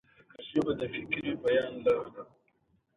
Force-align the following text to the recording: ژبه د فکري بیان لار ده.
ژبه 0.47 0.73
د 0.79 0.81
فکري 0.93 1.31
بیان 1.43 1.73
لار 1.85 2.05
ده. 2.15 2.23